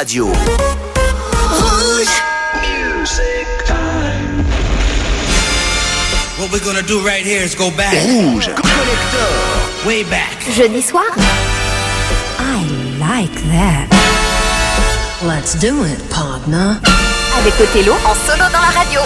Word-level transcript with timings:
radio. 0.00 0.24
Rouge. 1.60 2.14
Music 2.64 3.46
time. 3.66 4.44
What 6.38 6.50
we're 6.50 6.64
gonna 6.64 6.80
do 6.80 7.04
right 7.04 7.22
here 7.22 7.42
is 7.42 7.54
go 7.54 7.70
back, 7.76 7.92
Rouge. 8.08 8.46
Collector. 8.46 9.86
way 9.86 10.04
back. 10.04 10.40
Jeudi 10.56 10.80
soir, 10.80 11.04
I 12.38 12.64
like 12.98 13.36
that. 13.52 13.88
Let's 15.22 15.54
do 15.54 15.84
it, 15.84 16.00
partner. 16.08 16.80
avec 17.36 17.60
Othello 17.60 17.92
en 17.92 18.14
solo 18.14 18.44
dans 18.50 18.62
la 18.62 18.72
radio. 18.80 19.00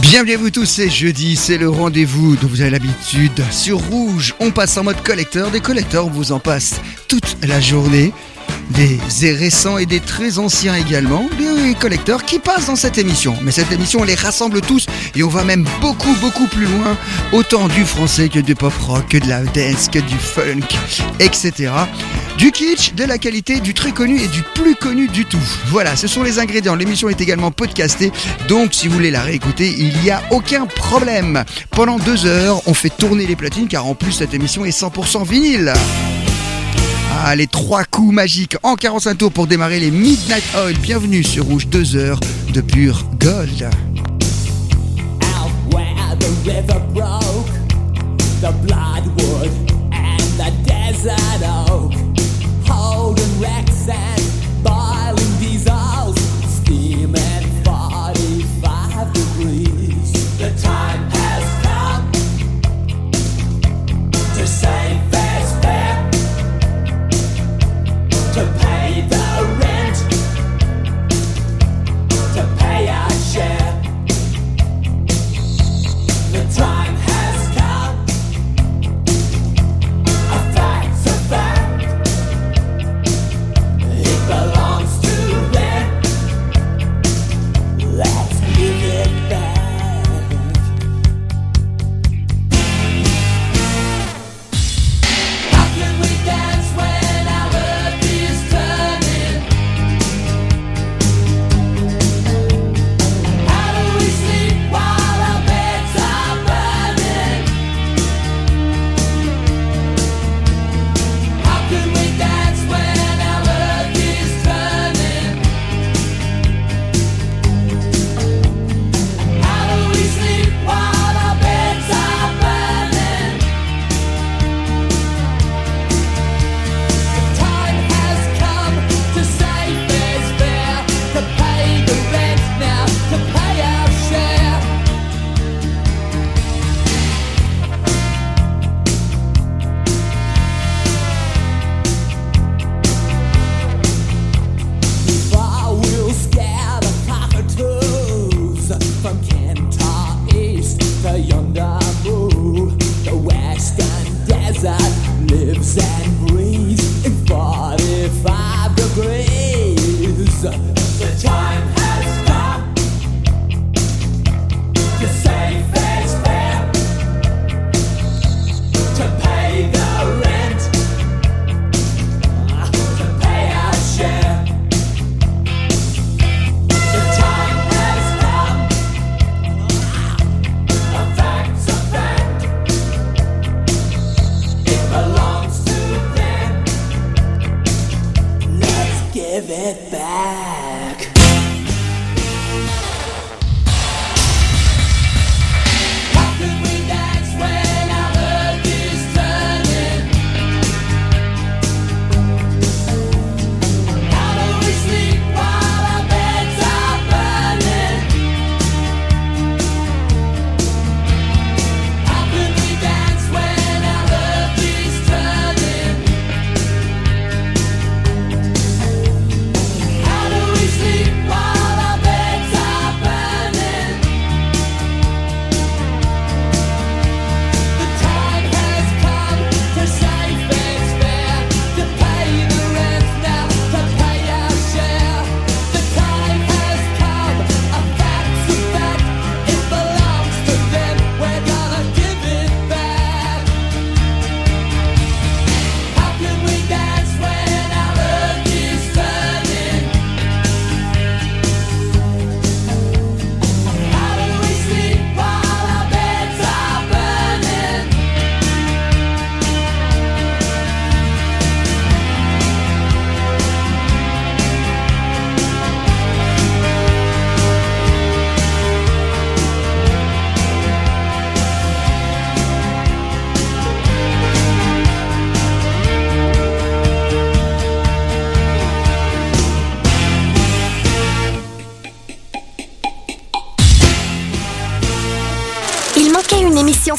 Bienvenue 0.00 0.34
à 0.34 0.36
vous 0.36 0.50
tous, 0.50 0.66
c'est 0.66 0.90
jeudi, 0.90 1.36
c'est 1.36 1.56
le 1.56 1.70
rendez-vous 1.70 2.36
dont 2.36 2.48
vous 2.48 2.60
avez 2.60 2.70
l'habitude. 2.70 3.42
Sur 3.50 3.78
Rouge, 3.78 4.34
on 4.40 4.50
passe 4.50 4.76
en 4.76 4.84
mode 4.84 5.02
collecteur. 5.02 5.50
Des 5.50 5.60
collecteurs, 5.60 6.08
vous 6.08 6.32
en 6.32 6.38
passe 6.38 6.80
toute 7.08 7.36
la 7.46 7.60
journée. 7.60 8.12
Des 8.70 9.32
récents 9.32 9.78
et 9.78 9.86
des 9.86 10.00
très 10.00 10.38
anciens 10.38 10.74
également, 10.74 11.28
des 11.38 11.74
collecteurs 11.74 12.24
qui 12.24 12.38
passent 12.38 12.66
dans 12.66 12.76
cette 12.76 12.98
émission. 12.98 13.36
Mais 13.42 13.52
cette 13.52 13.72
émission, 13.72 14.00
on 14.00 14.04
les 14.04 14.14
rassemble 14.14 14.60
tous 14.60 14.86
et 15.14 15.22
on 15.22 15.28
va 15.28 15.44
même 15.44 15.64
beaucoup, 15.80 16.14
beaucoup 16.20 16.46
plus 16.46 16.66
loin. 16.66 16.96
Autant 17.32 17.68
du 17.68 17.84
français 17.84 18.28
que 18.28 18.40
du 18.40 18.54
pop 18.54 18.74
rock, 18.86 19.08
que 19.08 19.18
de 19.18 19.28
la 19.28 19.42
dance, 19.42 19.88
que 19.88 20.00
du 20.00 20.16
funk, 20.16 20.66
etc. 21.20 21.70
Du 22.38 22.50
kitsch, 22.50 22.92
de 22.94 23.04
la 23.04 23.18
qualité, 23.18 23.60
du 23.60 23.72
très 23.72 23.92
connu 23.92 24.20
et 24.20 24.28
du 24.28 24.42
plus 24.54 24.74
connu 24.74 25.08
du 25.08 25.24
tout. 25.24 25.38
Voilà, 25.68 25.96
ce 25.96 26.06
sont 26.08 26.22
les 26.22 26.38
ingrédients. 26.38 26.74
L'émission 26.74 27.08
est 27.08 27.20
également 27.20 27.50
podcastée, 27.50 28.12
donc 28.48 28.74
si 28.74 28.88
vous 28.88 28.94
voulez 28.94 29.10
la 29.10 29.22
réécouter, 29.22 29.74
il 29.78 29.96
n'y 30.02 30.10
a 30.10 30.22
aucun 30.30 30.66
problème. 30.66 31.44
Pendant 31.70 31.98
deux 31.98 32.26
heures, 32.26 32.60
on 32.66 32.74
fait 32.74 32.90
tourner 32.90 33.26
les 33.26 33.36
platines 33.36 33.68
car 33.68 33.86
en 33.86 33.94
plus 33.94 34.12
cette 34.12 34.34
émission 34.34 34.64
est 34.64 34.78
100% 34.78 35.26
vinyle. 35.26 35.72
Ah, 37.18 37.34
les 37.34 37.46
trois 37.46 37.84
coups 37.84 38.12
magiques 38.12 38.56
en 38.62 38.76
45 38.76 39.16
tours 39.16 39.32
pour 39.32 39.46
démarrer 39.46 39.80
les 39.80 39.90
Midnight 39.90 40.44
Oil. 40.54 40.76
Bienvenue 40.78 41.24
sur 41.24 41.46
Rouge, 41.46 41.66
deux 41.66 41.96
heures 41.96 42.20
de 42.52 42.60
pur 42.60 43.04
gold. 43.18 43.70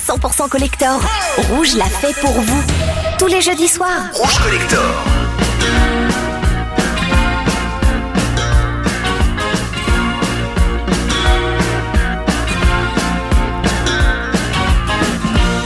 100% 0.07 0.47
collector. 0.47 1.01
Rouge 1.49 1.75
l'a 1.75 1.85
fait 1.85 2.13
pour 2.21 2.31
vous. 2.31 2.63
Tous 3.19 3.27
les 3.27 3.41
jeudis 3.41 3.67
soirs. 3.67 4.03
Rouge 4.13 4.39
collector. 4.39 4.77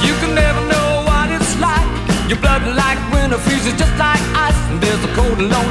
You 0.04 0.14
can 0.22 0.34
never 0.34 0.62
know 0.72 1.04
what 1.06 1.30
it's 1.30 1.60
like. 1.60 1.86
Your 2.28 2.40
blood 2.40 2.64
like 2.76 2.98
winter 3.14 3.38
freezes 3.38 3.74
just 3.78 3.96
like 4.00 4.22
ice. 4.36 4.58
And 4.72 4.82
there's 4.82 5.04
a 5.04 5.14
cold 5.16 5.38
alone. 5.40 5.71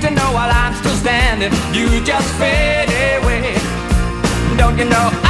to 0.00 0.10
know 0.10 0.32
while 0.32 0.50
I'm 0.50 0.74
still 0.74 0.94
standing. 0.94 1.52
You 1.74 2.02
just 2.02 2.28
fade 2.38 2.88
away. 3.22 3.54
Don't 4.56 4.78
you 4.78 4.84
know? 4.84 5.10
I 5.24 5.29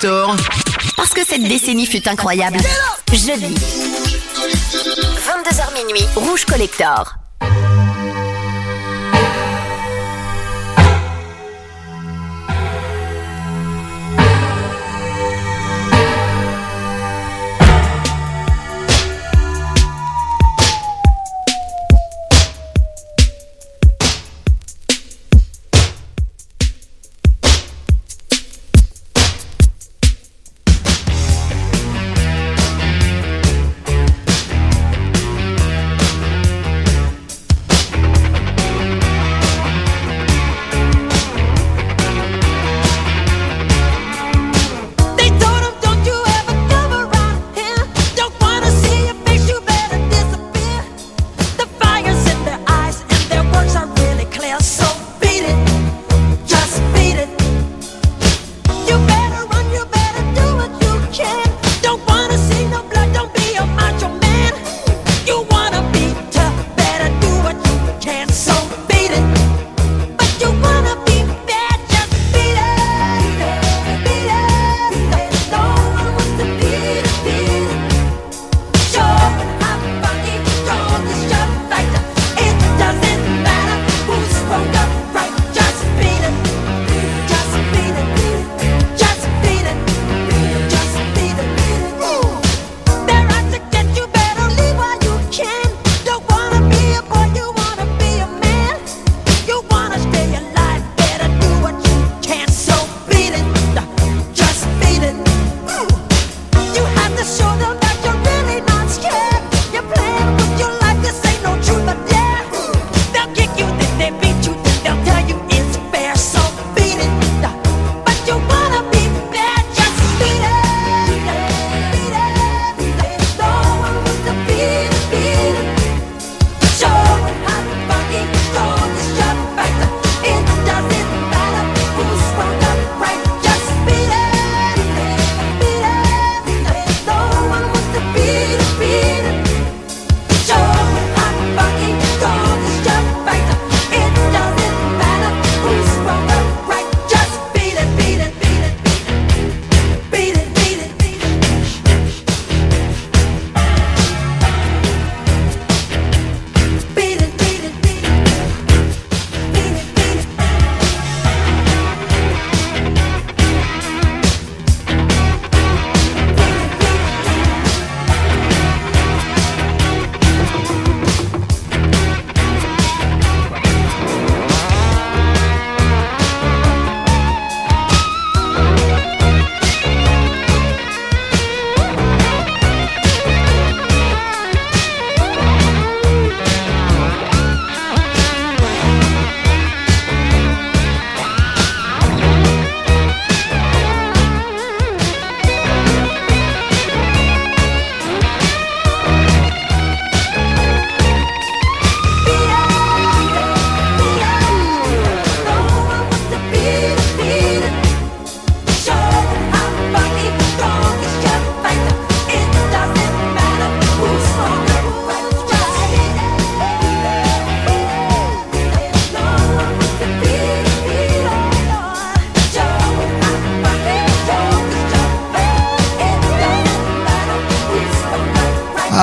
Parce 0.00 1.10
que 1.10 1.26
cette 1.26 1.42
décennie 1.42 1.86
fut 1.86 2.08
incroyable. 2.08 2.58
Jeudi. 3.12 3.54
22h 3.54 5.74
minuit, 5.74 6.06
Rouge 6.14 6.44
Collector. 6.44 7.17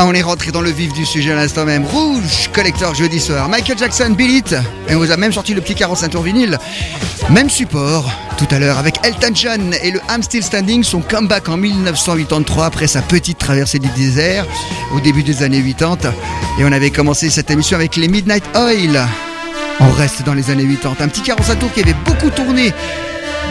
on 0.05 0.13
est 0.13 0.21
rentré 0.21 0.51
dans 0.51 0.61
le 0.61 0.69
vif 0.69 0.93
du 0.93 1.05
sujet 1.05 1.31
à 1.31 1.35
l'instant 1.35 1.65
même. 1.65 1.83
Rouge 1.85 2.49
Collector 2.53 2.93
jeudi 2.93 3.19
soir. 3.19 3.49
Michael 3.49 3.77
Jackson, 3.77 4.11
Bill 4.11 4.31
It. 4.31 4.55
Et 4.87 4.95
on 4.95 4.99
vous 4.99 5.11
a 5.11 5.17
même 5.17 5.33
sorti 5.33 5.53
le 5.53 5.61
petit 5.61 5.75
45 5.75 6.09
tours 6.09 6.21
vinyle. 6.21 6.57
Même 7.29 7.49
support 7.49 8.11
tout 8.37 8.47
à 8.51 8.59
l'heure 8.59 8.77
avec 8.77 8.95
Elton 9.03 9.31
John 9.33 9.75
et 9.81 9.91
le 9.91 9.99
I'm 10.09 10.21
Still 10.21 10.43
Standing, 10.43 10.83
son 10.83 11.01
comeback 11.01 11.49
en 11.49 11.57
1983 11.57 12.65
après 12.65 12.87
sa 12.87 13.01
petite 13.01 13.37
traversée 13.37 13.79
du 13.79 13.89
désert 13.89 14.45
au 14.93 14.99
début 14.99 15.23
des 15.23 15.41
années 15.43 15.63
80. 15.63 16.13
Et 16.59 16.63
on 16.63 16.71
avait 16.71 16.91
commencé 16.91 17.29
cette 17.29 17.49
émission 17.49 17.75
avec 17.75 17.95
les 17.95 18.07
Midnight 18.07 18.43
Oil. 18.55 19.07
On 19.79 19.91
reste 19.91 20.23
dans 20.23 20.33
les 20.33 20.51
années 20.51 20.67
80. 20.67 20.97
Un 20.99 21.07
petit 21.07 21.21
45 21.21 21.59
tours 21.59 21.73
qui 21.73 21.81
avait 21.81 21.95
beaucoup 22.05 22.29
tourné 22.29 22.73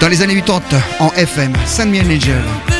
dans 0.01 0.09
les 0.09 0.23
années 0.23 0.41
80 0.41 0.61
en 1.01 1.11
FM. 1.13 1.53
Saint 1.67 1.89
Angel. 1.89 2.74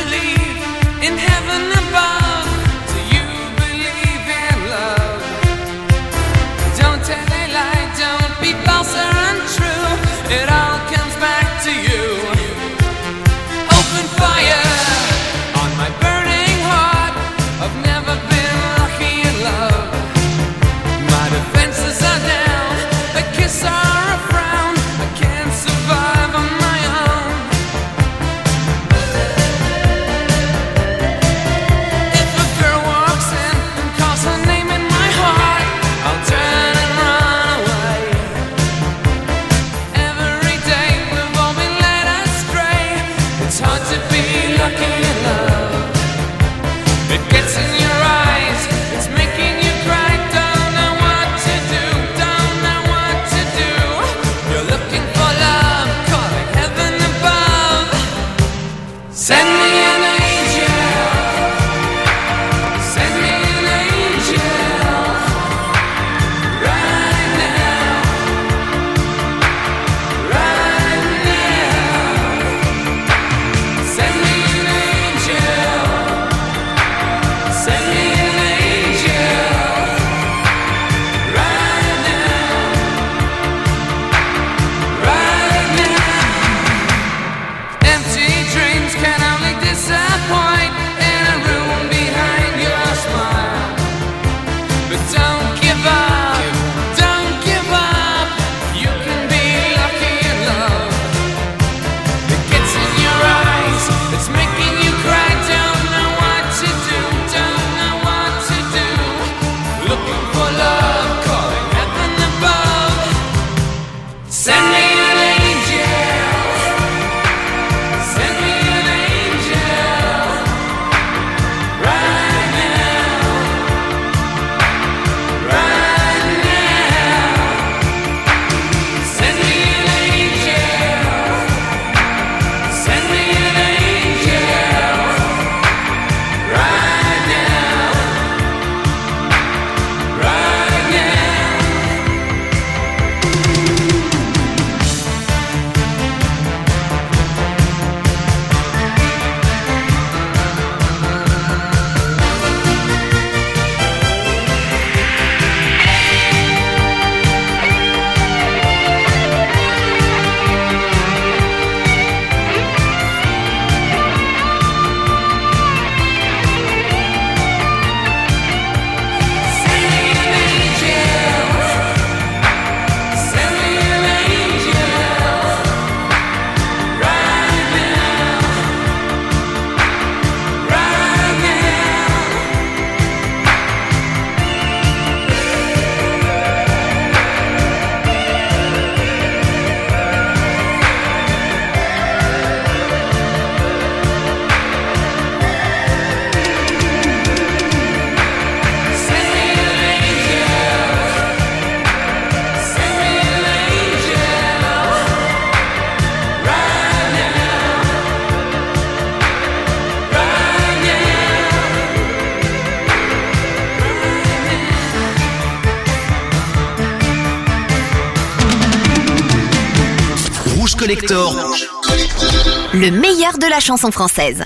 la 223.55 223.61
chanson 223.61 223.89
française. 223.89 224.43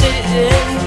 city 0.00 0.77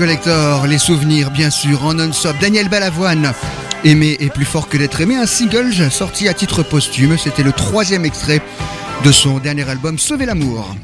Collector, 0.00 0.66
les 0.66 0.78
souvenirs 0.78 1.30
bien 1.30 1.50
sûr 1.50 1.84
en 1.84 1.92
non-stop. 1.92 2.34
Daniel 2.40 2.70
Balavoine, 2.70 3.34
Aimer 3.84 4.16
est 4.18 4.32
plus 4.32 4.46
fort 4.46 4.70
que 4.70 4.78
d'être 4.78 4.98
aimé, 5.02 5.14
un 5.14 5.26
single 5.26 5.74
sorti 5.90 6.26
à 6.26 6.32
titre 6.32 6.62
posthume. 6.62 7.18
C'était 7.18 7.42
le 7.42 7.52
troisième 7.52 8.06
extrait 8.06 8.40
de 9.04 9.12
son 9.12 9.40
dernier 9.40 9.68
album 9.68 9.98
Sauver 9.98 10.24
l'amour. 10.24 10.74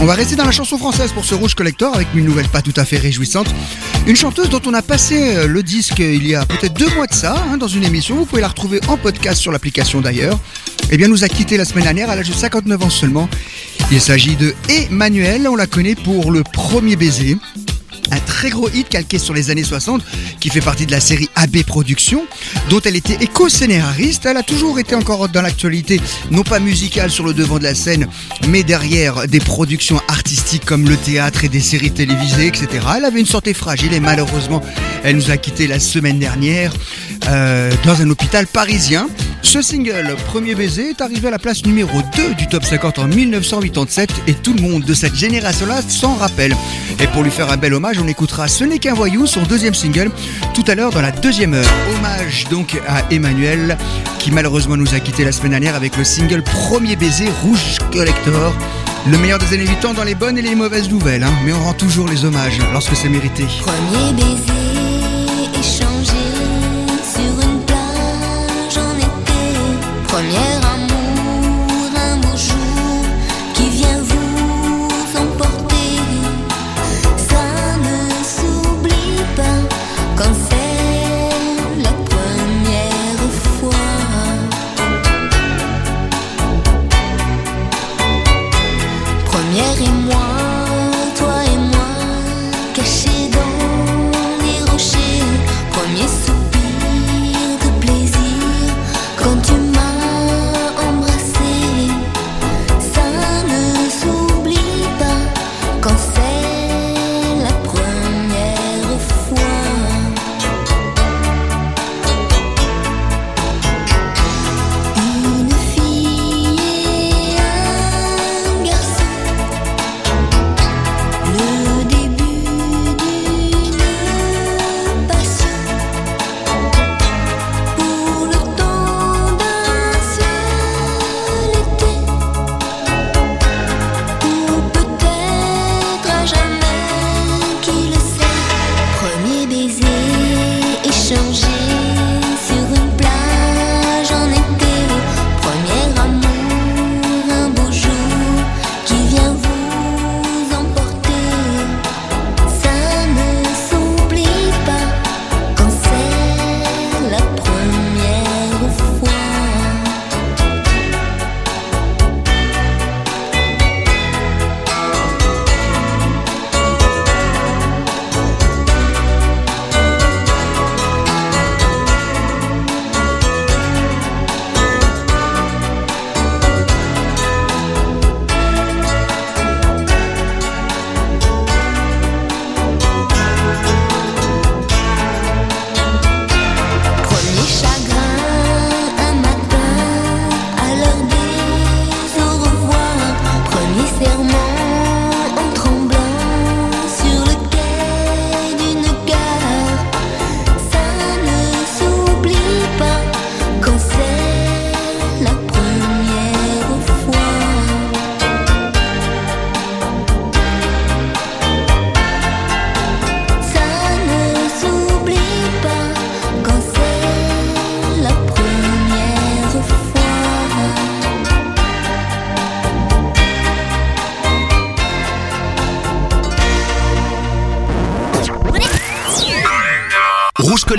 On 0.00 0.04
va 0.04 0.14
rester 0.14 0.36
dans 0.36 0.44
la 0.44 0.52
chanson 0.52 0.78
française 0.78 1.10
pour 1.10 1.24
ce 1.24 1.34
Rouge 1.34 1.56
Collector 1.56 1.96
avec 1.96 2.06
une 2.14 2.24
nouvelle 2.24 2.46
pas 2.46 2.62
tout 2.62 2.72
à 2.76 2.84
fait 2.84 2.96
réjouissante. 2.96 3.52
Une 4.06 4.14
chanteuse 4.14 4.50
dont 4.50 4.62
on 4.66 4.74
a 4.74 4.82
passé 4.82 5.34
euh, 5.34 5.48
le 5.48 5.64
disque 5.64 5.98
il 5.98 6.24
y 6.24 6.36
a 6.36 6.46
peut-être 6.46 6.74
deux 6.74 6.94
mois 6.94 7.08
de 7.08 7.14
ça 7.14 7.34
hein, 7.50 7.56
dans 7.56 7.66
une 7.66 7.82
émission. 7.82 8.14
Vous 8.14 8.24
pouvez 8.24 8.42
la 8.42 8.48
retrouver 8.48 8.78
en 8.86 8.96
podcast 8.96 9.40
sur 9.40 9.50
l'application 9.50 10.00
d'ailleurs. 10.00 10.38
Eh 10.92 10.96
bien, 10.96 11.08
nous 11.08 11.24
a 11.24 11.28
quitté 11.28 11.56
la 11.56 11.64
semaine 11.64 11.84
dernière 11.84 12.08
à 12.08 12.14
l'âge 12.14 12.28
de 12.28 12.34
59 12.34 12.84
ans 12.84 12.90
seulement. 12.90 13.28
Il 13.90 14.00
s'agit 14.00 14.36
de 14.36 14.54
Emmanuel. 14.68 15.48
On 15.48 15.56
la 15.56 15.66
connaît 15.66 15.96
pour 15.96 16.30
le 16.30 16.44
premier 16.44 16.94
baiser. 16.94 17.36
Un 18.14 18.20
très 18.20 18.48
gros 18.48 18.68
hit 18.72 18.88
calqué 18.88 19.18
sur 19.18 19.34
les 19.34 19.50
années 19.50 19.64
60 19.64 20.00
qui 20.38 20.48
fait 20.48 20.60
partie 20.60 20.86
de 20.86 20.92
la 20.92 21.00
série 21.00 21.28
AB 21.34 21.64
Productions 21.66 22.24
dont 22.70 22.80
elle 22.84 22.94
était 22.94 23.18
éco-scénariste. 23.20 24.26
Elle 24.26 24.36
a 24.36 24.44
toujours 24.44 24.78
été 24.78 24.94
encore 24.94 25.28
dans 25.28 25.42
l'actualité, 25.42 26.00
non 26.30 26.44
pas 26.44 26.60
musicale 26.60 27.10
sur 27.10 27.24
le 27.24 27.34
devant 27.34 27.58
de 27.58 27.64
la 27.64 27.74
scène, 27.74 28.06
mais 28.46 28.62
derrière 28.62 29.26
des 29.26 29.40
productions 29.40 30.00
artistiques 30.06 30.64
comme 30.64 30.88
le 30.88 30.96
théâtre 30.96 31.44
et 31.44 31.48
des 31.48 31.60
séries 31.60 31.90
télévisées, 31.90 32.46
etc. 32.46 32.68
Elle 32.98 33.04
avait 33.04 33.18
une 33.18 33.26
santé 33.26 33.52
fragile 33.52 33.92
et 33.92 34.00
malheureusement, 34.00 34.62
elle 35.02 35.16
nous 35.16 35.32
a 35.32 35.36
quitté 35.36 35.66
la 35.66 35.80
semaine 35.80 36.20
dernière 36.20 36.72
euh, 37.28 37.72
dans 37.84 38.00
un 38.00 38.08
hôpital 38.10 38.46
parisien. 38.46 39.08
Ce 39.44 39.60
single, 39.60 40.16
Premier 40.26 40.54
baiser, 40.54 40.90
est 40.90 41.02
arrivé 41.02 41.28
à 41.28 41.30
la 41.30 41.38
place 41.38 41.64
numéro 41.66 42.00
2 42.16 42.34
du 42.34 42.48
top 42.48 42.64
50 42.64 42.98
en 42.98 43.06
1987 43.06 44.10
et 44.26 44.32
tout 44.34 44.54
le 44.54 44.62
monde 44.62 44.84
de 44.84 44.94
cette 44.94 45.14
génération-là 45.14 45.82
s'en 45.86 46.14
rappelle. 46.14 46.56
Et 46.98 47.06
pour 47.08 47.22
lui 47.22 47.30
faire 47.30 47.52
un 47.52 47.58
bel 47.58 47.74
hommage, 47.74 47.98
on 48.02 48.08
écoutera 48.08 48.48
Ce 48.48 48.64
n'est 48.64 48.78
qu'un 48.78 48.94
voyou, 48.94 49.26
son 49.26 49.42
deuxième 49.42 49.74
single, 49.74 50.10
tout 50.54 50.64
à 50.66 50.74
l'heure 50.74 50.90
dans 50.90 51.02
la 51.02 51.12
deuxième 51.12 51.52
heure. 51.52 51.66
Hommage 51.94 52.46
donc 52.50 52.80
à 52.88 53.02
Emmanuel, 53.12 53.76
qui 54.18 54.32
malheureusement 54.32 54.78
nous 54.78 54.94
a 54.94 55.00
quitté 55.00 55.24
la 55.24 55.32
semaine 55.32 55.52
dernière 55.52 55.76
avec 55.76 55.96
le 55.98 56.04
single 56.04 56.42
Premier 56.42 56.96
baiser 56.96 57.28
Rouge 57.42 57.78
Collector. 57.92 58.54
Le 59.06 59.18
meilleur 59.18 59.38
des 59.38 59.52
années 59.52 59.66
80 59.66 59.92
dans 59.92 60.04
les 60.04 60.14
bonnes 60.14 60.38
et 60.38 60.42
les 60.42 60.54
mauvaises 60.54 60.88
nouvelles, 60.88 61.22
hein. 61.22 61.34
mais 61.44 61.52
on 61.52 61.62
rend 61.62 61.74
toujours 61.74 62.08
les 62.08 62.24
hommages 62.24 62.58
lorsque 62.72 62.96
c'est 62.96 63.10
mérité. 63.10 63.44
Premier 63.60 64.12
baiser 64.14 64.83
été. 70.18 70.34
Premier 70.34 70.53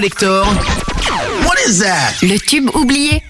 collector. 0.00 0.42
What 1.44 1.58
is 1.66 1.80
that? 1.80 2.22
Le 2.22 2.38
tube 2.38 2.70
oublié. 2.74 3.22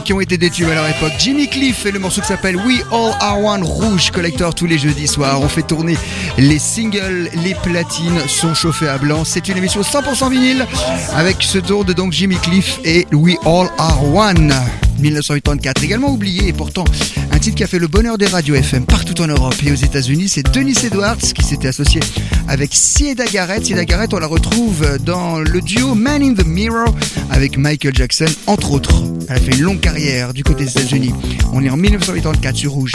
qui 0.00 0.12
ont 0.12 0.20
été 0.20 0.38
des 0.38 0.50
à 0.64 0.74
leur 0.74 0.88
époque. 0.88 1.12
Jimmy 1.18 1.48
Cliff 1.48 1.84
et 1.86 1.90
le 1.90 1.98
morceau 1.98 2.20
qui 2.20 2.28
s'appelle 2.28 2.56
We 2.56 2.82
All 2.92 3.12
Are 3.20 3.42
One 3.42 3.62
Rouge 3.62 4.10
Collector 4.10 4.54
tous 4.54 4.66
les 4.66 4.78
jeudis 4.78 5.06
soirs. 5.06 5.40
On 5.40 5.48
fait 5.48 5.62
tourner 5.62 5.96
les 6.38 6.58
singles, 6.58 7.28
les 7.42 7.54
platines 7.54 8.20
sont 8.28 8.54
chauffées 8.54 8.88
à 8.88 8.98
blanc. 8.98 9.24
C'est 9.24 9.48
une 9.48 9.56
émission 9.56 9.82
100% 9.82 10.30
vinyle 10.30 10.66
avec 11.14 11.42
ce 11.42 11.58
tour 11.58 11.84
de 11.84 11.92
donc 11.92 12.12
Jimmy 12.12 12.36
Cliff 12.36 12.78
et 12.84 13.06
We 13.12 13.36
All 13.44 13.68
Are 13.78 14.04
One. 14.14 14.54
1984. 15.04 15.84
Également 15.84 16.10
oublié 16.10 16.48
et 16.48 16.52
pourtant 16.52 16.84
un 17.30 17.38
titre 17.38 17.56
qui 17.56 17.64
a 17.64 17.66
fait 17.66 17.78
le 17.78 17.88
bonheur 17.88 18.16
des 18.16 18.26
radios 18.26 18.54
FM 18.54 18.86
partout 18.86 19.20
en 19.20 19.26
Europe 19.26 19.54
et 19.64 19.70
aux 19.70 19.74
États-Unis, 19.74 20.28
c'est 20.28 20.42
Dennis 20.42 20.78
Edwards 20.84 21.18
qui 21.18 21.44
s'était 21.44 21.68
associé 21.68 22.00
avec 22.48 22.70
Sieda 22.72 23.26
Garrett. 23.26 23.64
Sieda 23.64 23.84
Garrett, 23.84 24.14
on 24.14 24.18
la 24.18 24.26
retrouve 24.26 24.98
dans 25.04 25.40
le 25.40 25.60
duo 25.60 25.94
Man 25.94 26.22
in 26.22 26.34
the 26.34 26.46
Mirror 26.46 26.94
avec 27.30 27.58
Michael 27.58 27.94
Jackson, 27.94 28.26
entre 28.46 28.72
autres. 28.72 29.02
Elle 29.28 29.36
a 29.36 29.40
fait 29.40 29.52
une 29.52 29.62
longue 29.62 29.80
carrière 29.80 30.32
du 30.32 30.42
côté 30.42 30.64
des 30.64 30.70
États-Unis. 30.70 31.12
On 31.52 31.62
est 31.62 31.70
en 31.70 31.76
1984 31.76 32.56
sur 32.56 32.72
Rouge. 32.72 32.92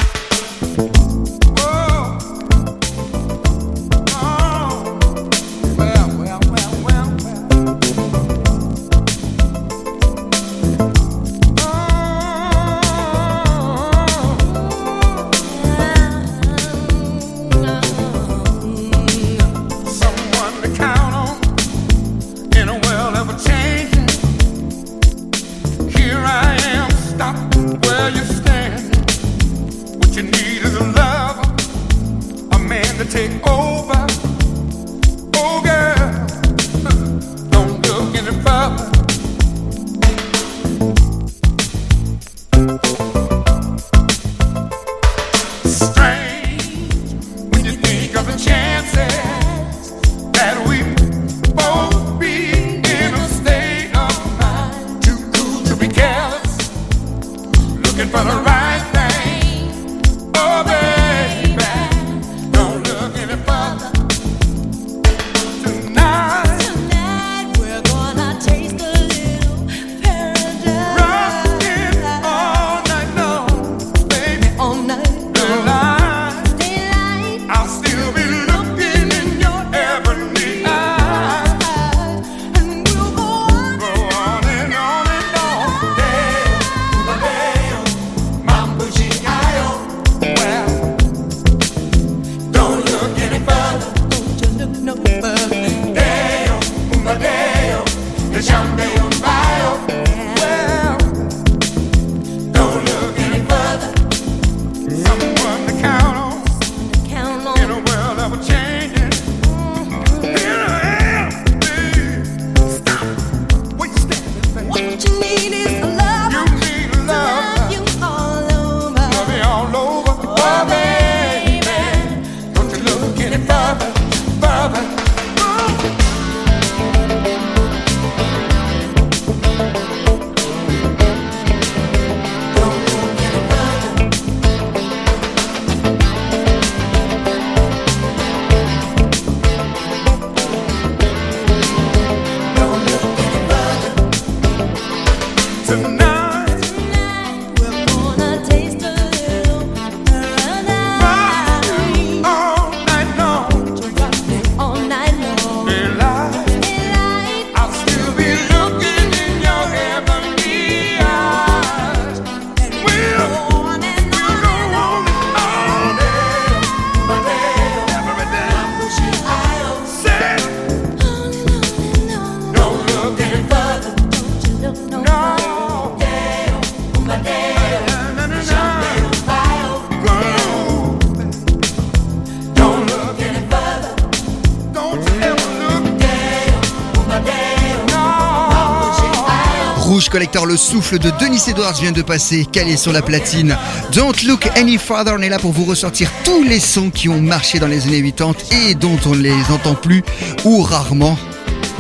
Operator, 190.30 190.46
le 190.46 190.58
souffle 190.58 191.00
de 191.00 191.12
Denis 191.20 191.42
Edwards 191.48 191.74
vient 191.82 191.92
de 191.92 192.04
passer, 192.04 192.46
calé 192.46 192.78
sur 192.78 192.94
la 192.94 193.02
platine. 193.02 193.58
Don't 193.94 194.14
Look 194.28 194.48
Any 194.56 194.78
Further, 194.78 195.16
on 195.18 195.22
est 195.24 195.30
là 195.30 195.40
pour 195.40 195.54
vous 195.54 195.66
ressortir 195.66 196.12
tous 196.24 196.44
les 196.44 196.60
sons 196.60 196.92
qui 196.92 197.10
ont 197.10 197.20
marché 197.20 197.58
dans 197.58 197.66
les 197.66 197.88
années 197.88 198.04
80 198.12 198.34
et 198.68 198.76
dont 198.76 198.98
on 199.08 199.16
ne 199.16 199.22
les 199.22 199.52
entend 199.52 199.74
plus 199.74 200.04
ou 200.46 200.62
rarement. 200.62 201.18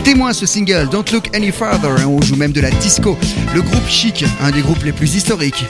Témoin 0.03 0.33
ce 0.33 0.47
single, 0.47 0.89
Don't 0.89 1.05
Look 1.11 1.35
Any 1.35 1.51
Further, 1.51 1.91
hein, 1.99 2.07
on 2.07 2.21
joue 2.21 2.37
même 2.37 2.51
de 2.51 2.61
la 2.61 2.71
disco. 2.71 3.17
Le 3.53 3.61
groupe 3.61 3.87
Chic, 3.87 4.25
un 4.41 4.49
des 4.49 4.61
groupes 4.61 4.83
les 4.83 4.93
plus 4.93 5.13
historiques, 5.13 5.65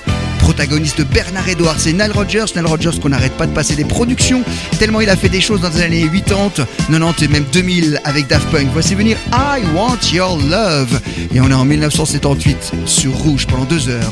protagoniste 0.50 1.02
Bernard 1.04 1.48
Edwards 1.48 1.86
et 1.86 1.94
Nile 1.94 2.12
Rodgers. 2.12 2.46
Nile 2.56 2.66
Rodgers 2.66 3.00
qu'on 3.00 3.10
n'arrête 3.10 3.34
pas 3.34 3.46
de 3.46 3.54
passer 3.54 3.76
des 3.76 3.86
productions, 3.86 4.44
tellement 4.80 5.00
il 5.00 5.10
a 5.12 5.16
fait 5.16 5.30
des 5.30 5.42
choses 5.42 5.62
dans 5.62 5.70
les 5.70 5.82
années 5.84 6.10
80, 6.10 6.66
90 6.90 7.24
et 7.24 7.28
même 7.28 7.46
2000 7.54 8.02
avec 8.04 8.26
Daft 8.26 8.50
Punk. 8.50 8.68
Voici 8.74 8.96
venir 8.96 9.16
I 9.32 9.62
Want 9.76 10.00
Your 10.12 10.40
Love. 10.50 11.00
Et 11.36 11.40
on 11.40 11.52
est 11.52 11.54
en 11.54 11.66
1978 11.66 12.72
sur 12.86 13.14
Rouge 13.14 13.46
pendant 13.46 13.66
deux 13.66 13.90
heures. 13.90 14.12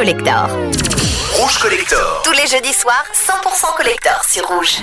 Rouge 0.00 1.58
Collector. 1.58 2.22
Tous 2.24 2.32
les 2.32 2.46
jeudis 2.46 2.72
soirs, 2.72 3.04
100% 3.12 3.76
Collector 3.76 4.24
sur 4.26 4.48
Rouge. 4.48 4.78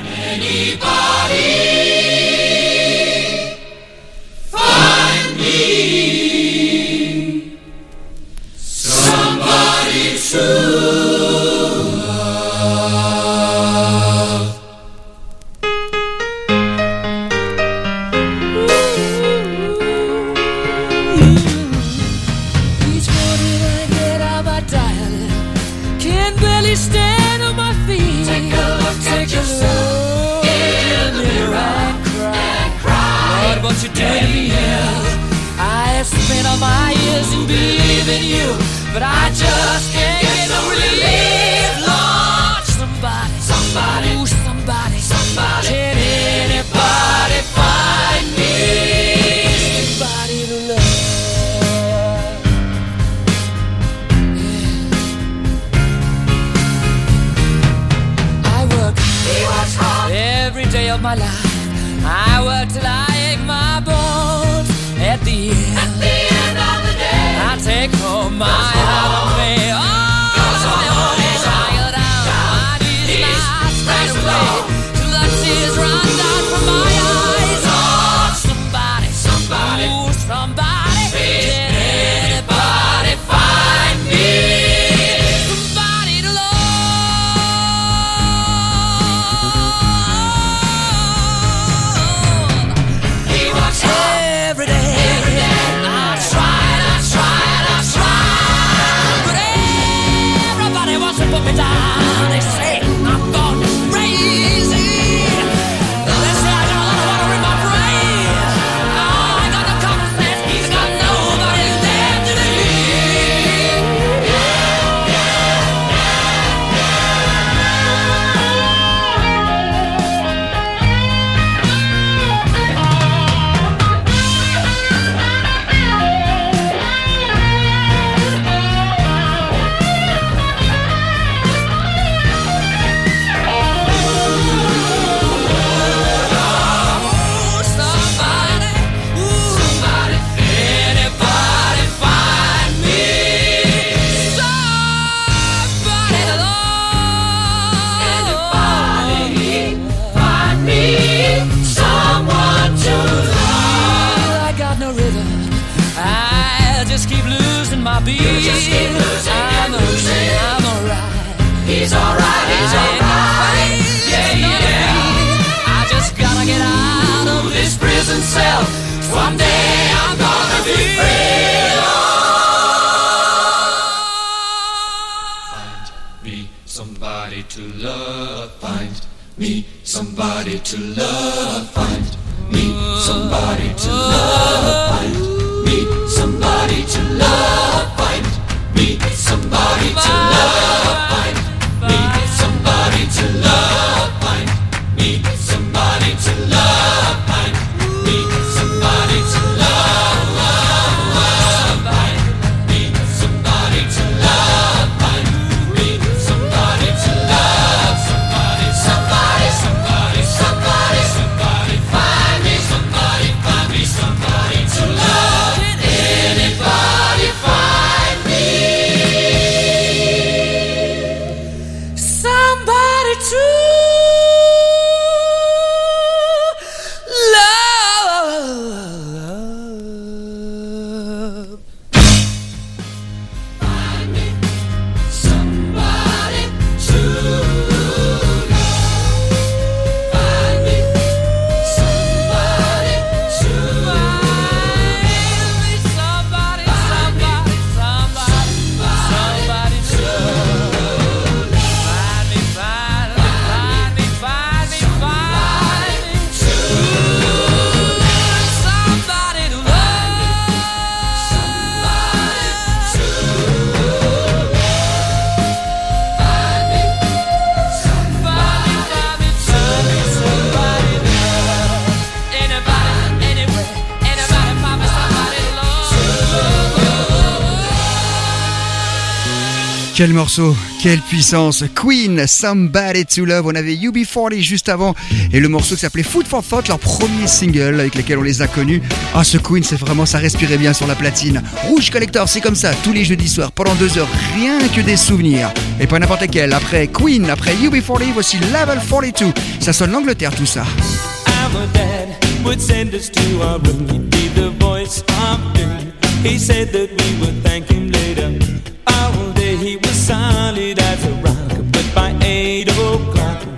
Quel 279.97 280.13
morceau, 280.13 280.55
quelle 280.79 281.01
puissance. 281.01 281.63
Queen, 281.73 282.27
Somebody 282.27 283.03
to 283.03 283.25
Love. 283.25 283.47
On 283.47 283.55
avait 283.55 283.73
UB40 283.73 284.39
juste 284.43 284.69
avant 284.69 284.93
et 285.33 285.39
le 285.39 285.49
morceau 285.49 285.73
qui 285.73 285.81
s'appelait 285.81 286.03
Food 286.03 286.27
for 286.27 286.43
Thought, 286.43 286.67
leur 286.67 286.77
premier 286.77 287.25
single 287.25 287.79
avec 287.79 287.95
lequel 287.95 288.19
on 288.19 288.21
les 288.21 288.43
a 288.43 288.47
connus. 288.47 288.79
Ah, 289.15 289.23
ce 289.23 289.39
Queen, 289.39 289.63
c'est 289.63 289.75
vraiment, 289.75 290.05
ça 290.05 290.19
respirait 290.19 290.59
bien 290.59 290.73
sur 290.73 290.85
la 290.85 290.93
platine. 290.93 291.41
Rouge 291.63 291.89
Collector, 291.89 292.29
c'est 292.29 292.41
comme 292.41 292.53
ça, 292.53 292.73
tous 292.83 292.93
les 292.93 293.05
jeudis 293.05 293.27
soirs, 293.27 293.51
pendant 293.51 293.73
deux 293.73 293.97
heures, 293.97 294.07
rien 294.35 294.59
que 294.67 294.81
des 294.81 294.97
souvenirs. 294.97 295.51
Et 295.79 295.87
pas 295.87 295.97
n'importe 295.97 296.27
quel. 296.29 296.53
Après 296.53 296.85
Queen, 296.85 297.27
après 297.31 297.55
UB40, 297.55 298.13
voici 298.13 298.37
Level 298.37 298.79
42. 298.87 299.33
Ça 299.59 299.73
sonne 299.73 299.93
l'Angleterre 299.93 300.35
tout 300.35 300.45
ça. 300.45 300.63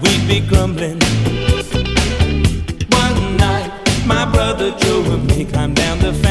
we'd 0.01 0.27
be 0.27 0.39
grumbling. 0.39 0.99
One 2.89 3.37
night, 3.37 3.71
my 4.05 4.25
brother 4.31 4.71
Joe 4.77 5.03
and 5.13 5.27
me 5.27 5.45
climbed 5.45 5.75
down 5.75 5.99
the 5.99 6.13
fence. 6.13 6.28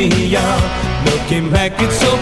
Looking 0.00 1.50
back, 1.50 1.72
it's 1.80 1.98
so 1.98 2.17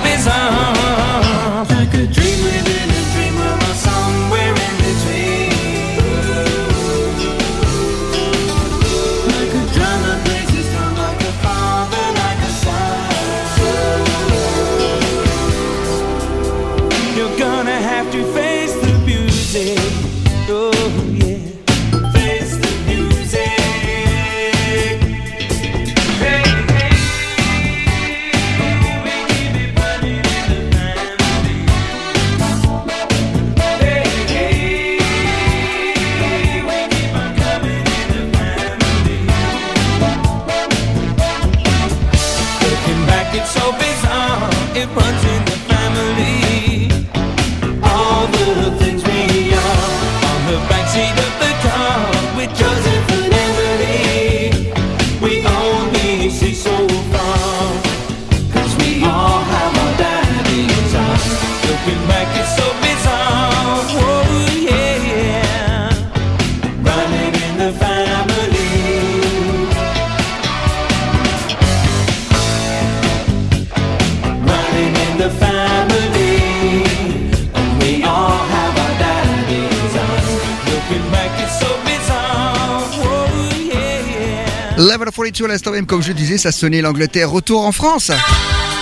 Level 85.37 85.45
42 85.45 85.45
à 85.45 85.49
l'instant 85.49 85.71
même, 85.73 85.87
comme 85.87 86.03
je 86.03 86.13
disais, 86.13 86.39
ça 86.39 86.53
sonnait 86.53 86.81
l'Angleterre. 86.81 87.31
Retour 87.31 87.65
en 87.65 87.73
France. 87.73 88.11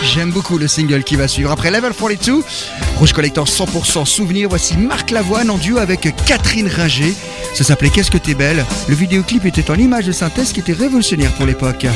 J'aime 0.03 0.31
beaucoup 0.31 0.59
le 0.59 0.69
single 0.69 1.03
qui 1.03 1.17
va 1.17 1.27
suivre. 1.27 1.51
Après 1.51 1.71
Level 1.71 1.93
42, 1.93 2.43
Rouge 2.97 3.13
Collector 3.13 3.47
100% 3.47 4.05
souvenir. 4.05 4.49
Voici 4.49 4.77
Marc 4.77 5.11
Lavoine 5.11 5.51
en 5.51 5.59
duo 5.59 5.79
avec 5.79 6.15
Catherine 6.27 6.69
Ringer. 6.69 7.15
Ça 7.55 7.65
s'appelait 7.65 7.91
Qu'est-ce 7.91 8.11
que 8.11 8.19
t'es 8.19 8.35
belle? 8.35 8.65
Le 8.89 8.95
vidéoclip 8.95 9.45
était 9.47 9.71
en 9.71 9.75
image 9.75 10.07
de 10.07 10.13
synthèse 10.13 10.53
qui 10.53 10.61
était 10.61 10.73
révolutionnaire 10.73 11.33
pour 11.33 11.47
l'époque. 11.47 11.87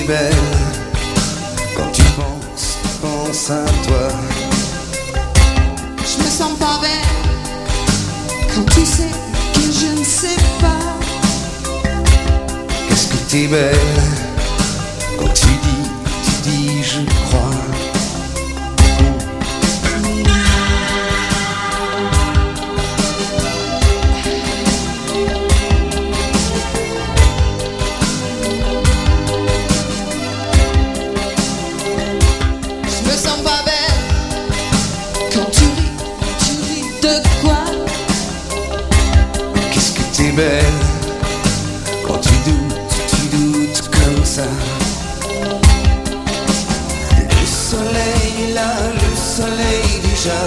Belle 0.00 0.32
quand 1.76 1.92
tu 1.92 2.02
penses, 2.16 2.78
penses 3.02 3.50
à 3.50 3.64
toi. 3.86 4.08
Je 5.98 6.22
me 6.24 6.28
sens 6.30 6.58
pas 6.58 6.80
belle 6.80 6.90
quand 8.54 8.64
tu 8.72 8.86
sais 8.86 9.10
que 9.52 9.60
je 9.60 10.00
ne 10.00 10.04
sais 10.04 10.40
pas. 10.62 10.78
Qu'est-ce 12.88 13.08
que 13.08 13.30
t'es 13.30 13.46
belle? 13.46 14.31
T'es 40.32 40.36
belle 40.36 40.64
quand 42.06 42.18
tu 42.18 42.30
doutes, 42.46 42.76
tu 43.08 43.36
doutes 43.36 43.90
comme 43.90 44.24
ça. 44.24 44.44
Le 47.18 47.46
soleil 47.46 48.50
est 48.50 48.54
là, 48.54 48.72
le 48.94 49.16
soleil 49.16 50.00
déjà 50.02 50.40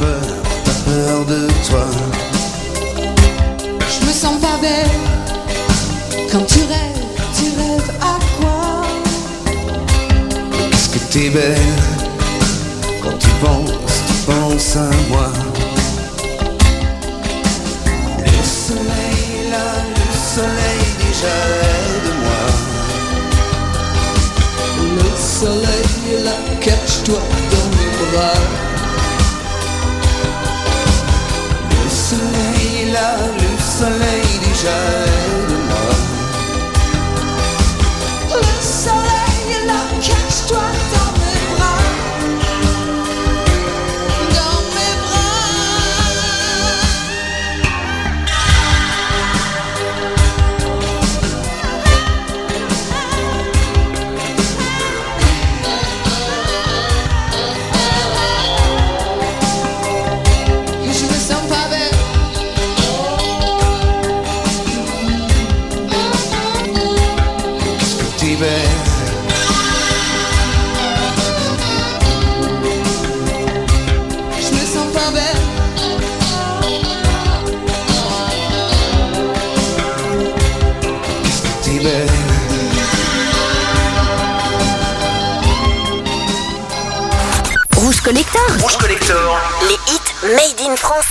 peur, 0.00 0.20
t'as 0.64 0.90
peur 0.90 1.24
de 1.26 1.48
toi. 1.68 1.86
Je 3.94 4.06
me 4.06 4.12
sens 4.12 4.40
pas 4.40 4.58
belle 4.60 4.90
quand 6.30 6.46
tu 6.46 6.60
rêves, 6.60 7.04
tu 7.36 7.44
rêves 7.58 7.90
à 8.00 8.18
quoi? 8.38 8.86
Qu'est-ce 10.70 10.88
que 10.90 10.98
t'es 11.12 11.30
belle 11.30 11.74
quand 13.02 13.18
tu 13.18 13.28
penses, 13.44 13.72
tu 14.06 14.14
penses 14.30 14.76
à 14.76 14.90
moi. 15.08 15.32
Le 18.24 18.44
soleil 18.44 19.20
est 19.40 19.50
là, 19.50 19.68
le 19.96 20.08
soleil 20.34 20.82
déjà 21.00 21.57
soleil 34.68 35.07
Collector. 88.08 88.40
Rouge 88.62 88.76
Collector. 88.78 89.38
Les 89.68 89.74
hits 89.92 90.14
made 90.22 90.66
in 90.66 90.74
France. 90.76 91.07